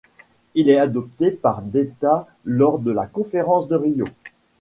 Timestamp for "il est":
0.55-0.79